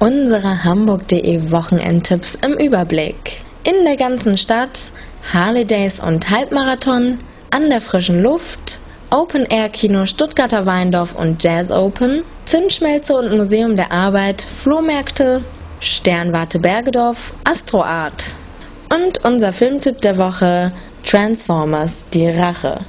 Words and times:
Unsere 0.00 0.62
Hamburg.de 0.62 1.50
Wochenendtipps 1.50 2.38
im 2.46 2.52
Überblick. 2.52 3.42
In 3.64 3.84
der 3.84 3.96
ganzen 3.96 4.36
Stadt 4.36 4.92
Harley 5.32 5.64
Days 5.64 5.98
und 5.98 6.30
Halbmarathon, 6.30 7.18
an 7.50 7.68
der 7.68 7.80
frischen 7.80 8.22
Luft, 8.22 8.78
Open 9.10 9.44
Air 9.46 9.70
Kino 9.70 10.06
Stuttgarter 10.06 10.66
Weindorf 10.66 11.16
und 11.16 11.42
Jazz 11.42 11.72
Open, 11.72 12.22
Zinsschmelze 12.44 13.12
und 13.12 13.36
Museum 13.36 13.74
der 13.74 13.90
Arbeit, 13.90 14.42
Flohmärkte, 14.42 15.42
Sternwarte 15.80 16.60
Bergedorf, 16.60 17.34
Astro 17.42 17.82
Art. 17.82 18.36
Und 18.94 19.24
unser 19.24 19.52
Filmtipp 19.52 20.00
der 20.02 20.16
Woche 20.16 20.70
Transformers 21.04 22.04
Die 22.14 22.28
Rache. 22.28 22.82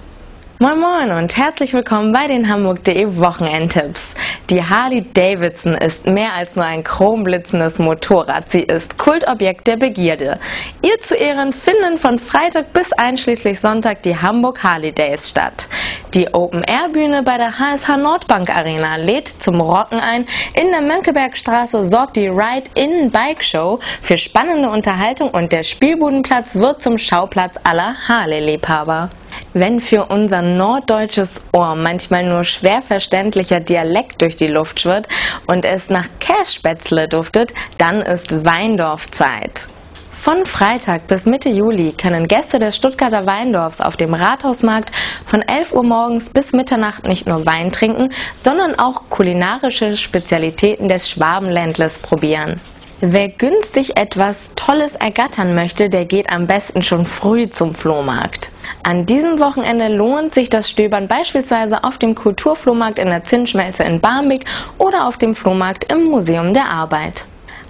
Moin 0.59 0.77
Moin 0.77 1.09
und 1.09 1.37
herzlich 1.37 1.73
willkommen 1.73 2.11
bei 2.11 2.27
den 2.27 2.49
Hamburg.de 2.49 3.15
Wochenendtipps. 3.15 4.13
Die 4.49 4.63
Harley 4.63 5.05
Davidson 5.13 5.75
ist 5.75 6.07
mehr 6.07 6.33
als 6.33 6.55
nur 6.55 6.65
ein 6.65 6.83
chromblitzendes 6.83 7.77
Motorrad. 7.77 8.49
Sie 8.49 8.63
ist 8.63 8.97
Kultobjekt 8.97 9.67
der 9.67 9.77
Begierde. 9.77 10.39
Ihr 10.81 10.99
zu 11.01 11.15
Ehren 11.15 11.53
finden 11.53 11.99
von 11.99 12.17
Freitag 12.17 12.73
bis 12.73 12.91
einschließlich 12.91 13.59
Sonntag 13.59 14.01
die 14.01 14.17
Hamburg 14.17 14.63
Harley 14.63 14.91
Days 14.91 15.29
statt. 15.29 15.67
Die 16.15 16.33
Open-Air-Bühne 16.33 17.21
bei 17.21 17.37
der 17.37 17.59
HSH 17.59 17.95
Nordbank 17.97 18.49
Arena 18.49 18.95
lädt 18.95 19.27
zum 19.27 19.61
Rocken 19.61 19.99
ein. 19.99 20.25
In 20.59 20.71
der 20.71 20.81
Mönckebergstraße 20.81 21.87
sorgt 21.87 22.15
die 22.15 22.27
Ride-In-Bike-Show 22.27 23.79
für 24.01 24.17
spannende 24.17 24.71
Unterhaltung 24.71 25.29
und 25.29 25.51
der 25.51 25.61
Spielbudenplatz 25.61 26.55
wird 26.55 26.81
zum 26.81 26.97
Schauplatz 26.97 27.53
aller 27.63 27.93
Harley-Liebhaber. 28.07 29.11
Wenn 29.59 29.81
für 29.81 30.05
unser 30.05 30.41
norddeutsches 30.41 31.43
Ohr 31.51 31.75
manchmal 31.75 32.23
nur 32.23 32.45
schwer 32.45 32.81
verständlicher 32.81 33.59
Dialekt 33.59 34.21
durch 34.21 34.37
die 34.37 34.47
Luft 34.47 34.79
schwirrt 34.79 35.09
und 35.47 35.65
es 35.65 35.89
nach 35.89 36.07
Kässpätzle 36.21 37.09
duftet, 37.09 37.53
dann 37.77 38.01
ist 38.01 38.45
Weindorfzeit. 38.45 39.67
Von 40.11 40.45
Freitag 40.45 41.07
bis 41.07 41.25
Mitte 41.25 41.49
Juli 41.49 41.91
können 41.91 42.29
Gäste 42.29 42.57
des 42.57 42.77
Stuttgarter 42.77 43.25
Weindorfs 43.25 43.81
auf 43.81 43.97
dem 43.97 44.13
Rathausmarkt 44.13 44.95
von 45.25 45.41
11 45.41 45.73
Uhr 45.73 45.83
morgens 45.83 46.29
bis 46.29 46.53
Mitternacht 46.53 47.05
nicht 47.05 47.27
nur 47.27 47.45
Wein 47.45 47.73
trinken, 47.73 48.13
sondern 48.39 48.79
auch 48.79 49.09
kulinarische 49.09 49.97
Spezialitäten 49.97 50.87
des 50.87 51.09
Schwabenländles 51.09 51.99
probieren. 51.99 52.61
Wer 53.01 53.27
günstig 53.27 53.99
etwas 53.99 54.51
Tolles 54.55 54.95
ergattern 54.95 55.53
möchte, 55.53 55.89
der 55.89 56.05
geht 56.05 56.31
am 56.31 56.47
besten 56.47 56.81
schon 56.81 57.05
früh 57.05 57.49
zum 57.49 57.75
Flohmarkt. 57.75 58.48
An 58.83 59.05
diesem 59.05 59.39
Wochenende 59.39 59.89
lohnt 59.89 60.33
sich 60.33 60.49
das 60.49 60.69
Stöbern 60.69 61.07
beispielsweise 61.07 61.83
auf 61.83 61.97
dem 61.97 62.15
Kulturflohmarkt 62.15 62.99
in 62.99 63.09
der 63.09 63.23
Zinnschmelze 63.23 63.83
in 63.83 63.99
Barmbek 63.99 64.45
oder 64.77 65.07
auf 65.07 65.17
dem 65.17 65.35
Flohmarkt 65.35 65.91
im 65.91 66.05
Museum 66.05 66.53
der 66.53 66.69
Arbeit. 66.69 67.25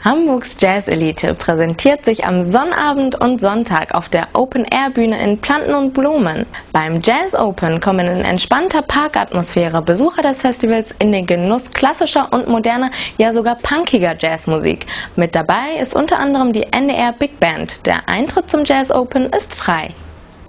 Hamburgs 0.06 0.56
Jazz-Elite 0.58 1.34
präsentiert 1.34 2.06
sich 2.06 2.26
am 2.26 2.44
Sonnabend 2.44 3.20
und 3.20 3.42
Sonntag 3.42 3.94
auf 3.94 4.08
der 4.08 4.30
Open-Air-Bühne 4.32 5.22
in 5.22 5.40
Planten 5.40 5.74
und 5.74 5.94
Blumen. 5.94 6.46
Beim 6.72 7.02
Jazz 7.02 7.36
Open 7.36 7.82
kommen 7.82 8.08
in 8.08 8.24
entspannter 8.24 8.82
Parkatmosphäre 8.82 9.82
Besucher 9.82 10.22
des 10.22 10.40
Festivals 10.40 10.96
in 11.00 11.12
den 11.12 11.26
Genuss 11.26 11.70
klassischer 11.72 12.30
und 12.32 12.48
moderner, 12.48 12.92
ja 13.18 13.34
sogar 13.34 13.56
punkiger 13.56 14.16
Jazzmusik. 14.18 14.86
Mit 15.18 15.36
dabei 15.36 15.76
ist 15.82 15.94
unter 15.94 16.18
anderem 16.20 16.54
die 16.54 16.64
NDR 16.72 17.12
Big 17.12 17.38
Band. 17.42 17.86
Der 17.86 18.08
Eintritt 18.08 18.50
zum 18.50 18.64
Jazz 18.64 18.92
Open 18.92 19.26
ist 19.34 19.54
frei. 19.54 19.94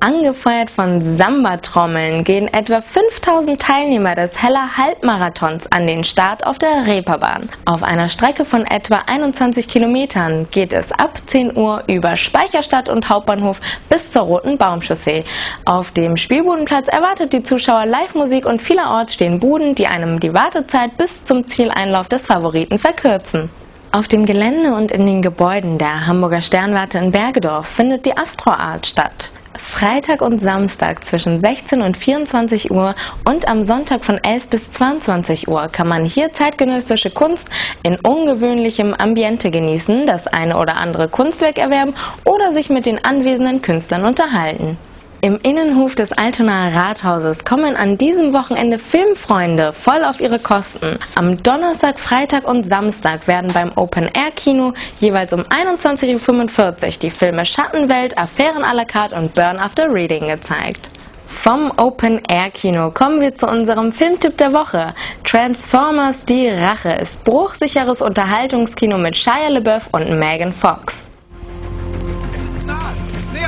Angefeuert 0.02 0.70
von 0.70 1.02
Samba-Trommeln 1.02 2.24
gehen 2.24 2.48
etwa 2.48 2.80
5000 2.80 3.60
Teilnehmer 3.60 4.14
des 4.14 4.42
Heller 4.42 4.78
Halbmarathons 4.78 5.70
an 5.70 5.86
den 5.86 6.04
Start 6.04 6.46
auf 6.46 6.56
der 6.56 6.86
Reeperbahn. 6.86 7.50
Auf 7.66 7.82
einer 7.82 8.08
Strecke 8.08 8.46
von 8.46 8.64
etwa 8.64 9.02
21 9.06 9.68
Kilometern 9.68 10.48
geht 10.50 10.72
es 10.72 10.90
ab 10.90 11.18
10 11.26 11.54
Uhr 11.54 11.84
über 11.86 12.16
Speicherstadt 12.16 12.88
und 12.88 13.10
Hauptbahnhof 13.10 13.60
bis 13.90 14.10
zur 14.10 14.22
Roten 14.22 14.56
Baumchaussee. 14.56 15.22
Auf 15.66 15.90
dem 15.90 16.16
Spielbudenplatz 16.16 16.88
erwartet 16.88 17.34
die 17.34 17.42
Zuschauer 17.42 17.84
Live-Musik 17.84 18.46
und 18.46 18.62
vielerorts 18.62 19.12
stehen 19.12 19.38
Buden, 19.38 19.74
die 19.74 19.86
einem 19.86 20.18
die 20.18 20.32
Wartezeit 20.32 20.96
bis 20.96 21.26
zum 21.26 21.46
Zieleinlauf 21.46 22.08
des 22.08 22.24
Favoriten 22.24 22.78
verkürzen. 22.78 23.50
Auf 23.92 24.06
dem 24.06 24.24
Gelände 24.24 24.72
und 24.72 24.92
in 24.92 25.04
den 25.04 25.20
Gebäuden 25.20 25.76
der 25.76 26.06
Hamburger 26.06 26.42
Sternwarte 26.42 26.98
in 26.98 27.10
Bergedorf 27.10 27.66
findet 27.66 28.06
die 28.06 28.16
Astro 28.16 28.52
Art 28.52 28.86
statt. 28.86 29.32
Freitag 29.58 30.22
und 30.22 30.40
Samstag 30.40 31.04
zwischen 31.04 31.40
16 31.40 31.82
und 31.82 31.96
24 31.96 32.70
Uhr 32.70 32.94
und 33.24 33.48
am 33.48 33.64
Sonntag 33.64 34.04
von 34.04 34.18
11 34.18 34.46
bis 34.46 34.70
22 34.70 35.48
Uhr 35.48 35.66
kann 35.66 35.88
man 35.88 36.04
hier 36.04 36.32
zeitgenössische 36.32 37.10
Kunst 37.10 37.48
in 37.82 37.96
ungewöhnlichem 37.96 38.94
Ambiente 38.94 39.50
genießen, 39.50 40.06
das 40.06 40.28
eine 40.28 40.56
oder 40.56 40.78
andere 40.78 41.08
Kunstwerk 41.08 41.58
erwerben 41.58 41.94
oder 42.24 42.52
sich 42.52 42.70
mit 42.70 42.86
den 42.86 43.04
anwesenden 43.04 43.60
Künstlern 43.60 44.04
unterhalten. 44.04 44.78
Im 45.22 45.38
Innenhof 45.42 45.94
des 45.94 46.12
Altonaer 46.12 46.74
Rathauses 46.74 47.44
kommen 47.44 47.76
an 47.76 47.98
diesem 47.98 48.32
Wochenende 48.32 48.78
Filmfreunde 48.78 49.74
voll 49.74 50.02
auf 50.02 50.18
ihre 50.18 50.38
Kosten. 50.38 50.98
Am 51.14 51.42
Donnerstag, 51.42 52.00
Freitag 52.00 52.48
und 52.48 52.66
Samstag 52.66 53.28
werden 53.28 53.52
beim 53.52 53.70
Open-Air-Kino 53.76 54.72
jeweils 54.98 55.34
um 55.34 55.42
21.45 55.42 56.86
Uhr 56.86 56.92
die 57.02 57.10
Filme 57.10 57.44
Schattenwelt, 57.44 58.16
Affären 58.16 58.64
à 58.64 58.72
la 58.72 58.86
carte 58.86 59.14
und 59.14 59.34
Burn 59.34 59.58
After 59.58 59.92
Reading 59.92 60.26
gezeigt. 60.28 60.88
Vom 61.26 61.70
Open-Air-Kino 61.76 62.90
kommen 62.90 63.20
wir 63.20 63.34
zu 63.34 63.46
unserem 63.46 63.92
Filmtipp 63.92 64.38
der 64.38 64.54
Woche. 64.54 64.94
Transformers 65.24 66.24
Die 66.24 66.48
Rache 66.48 66.92
ist 66.92 67.22
bruchsicheres 67.24 68.00
Unterhaltungskino 68.00 68.96
mit 68.96 69.18
Shia 69.18 69.48
LaBeouf 69.48 69.86
und 69.92 70.18
Megan 70.18 70.54
Fox 70.54 71.09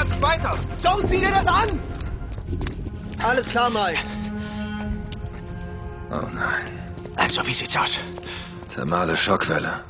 sich 0.08 0.22
weiter. 0.22 0.58
Schauen 0.82 1.06
Sie 1.06 1.20
dir 1.20 1.30
das 1.30 1.46
an! 1.46 1.78
Alles 3.22 3.48
klar, 3.48 3.70
Mike. 3.70 3.98
Oh 6.10 6.26
nein. 6.34 6.78
Also, 7.16 7.46
wie 7.46 7.54
sieht's 7.54 7.76
aus? 7.76 8.00
Thermale 8.74 9.16
Schockwelle. 9.16 9.80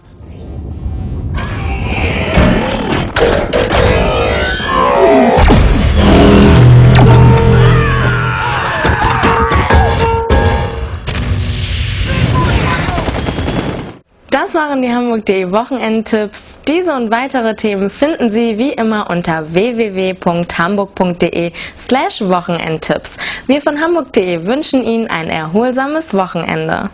Das 14.31 14.55
waren 14.55 14.83
die 14.83 14.93
Hamburg.de 14.93 15.50
Wochenendtipps. 15.50 16.51
Diese 16.69 16.95
und 16.95 17.11
weitere 17.11 17.56
Themen 17.56 17.91
finden 17.91 18.31
Sie 18.31 18.56
wie 18.56 18.73
immer 18.73 19.11
unter 19.11 19.53
www.hamburg.de 19.53 21.50
slash 21.77 22.21
Wochenendtipps. 22.21 23.17
Wir 23.49 23.61
von 23.61 23.81
Hamburg.de 23.81 24.47
wünschen 24.47 24.84
Ihnen 24.84 25.09
ein 25.09 25.28
erholsames 25.28 26.15
Wochenende. 26.15 26.89